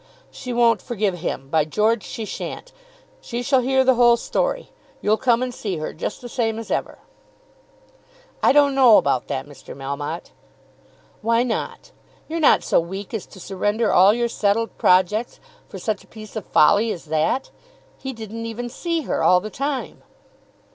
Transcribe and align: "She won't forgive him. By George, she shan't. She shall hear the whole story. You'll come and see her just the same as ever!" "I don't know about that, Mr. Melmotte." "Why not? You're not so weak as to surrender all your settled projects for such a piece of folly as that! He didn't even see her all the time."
"She 0.31 0.51
won't 0.51 0.81
forgive 0.81 1.19
him. 1.19 1.47
By 1.51 1.63
George, 1.63 2.01
she 2.01 2.25
shan't. 2.25 2.71
She 3.21 3.43
shall 3.43 3.59
hear 3.59 3.83
the 3.83 3.93
whole 3.93 4.17
story. 4.17 4.71
You'll 4.99 5.15
come 5.15 5.43
and 5.43 5.53
see 5.53 5.77
her 5.77 5.93
just 5.93 6.21
the 6.21 6.27
same 6.27 6.57
as 6.57 6.71
ever!" 6.71 6.97
"I 8.41 8.51
don't 8.51 8.73
know 8.73 8.97
about 8.97 9.27
that, 9.27 9.45
Mr. 9.45 9.77
Melmotte." 9.77 10.31
"Why 11.21 11.43
not? 11.43 11.91
You're 12.27 12.39
not 12.39 12.63
so 12.63 12.79
weak 12.79 13.13
as 13.13 13.27
to 13.27 13.39
surrender 13.39 13.93
all 13.93 14.11
your 14.15 14.27
settled 14.27 14.75
projects 14.79 15.39
for 15.69 15.77
such 15.77 16.03
a 16.03 16.07
piece 16.07 16.35
of 16.35 16.47
folly 16.47 16.91
as 16.91 17.05
that! 17.05 17.51
He 17.99 18.11
didn't 18.11 18.47
even 18.47 18.69
see 18.69 19.01
her 19.01 19.21
all 19.23 19.39
the 19.39 19.51
time." 19.51 20.01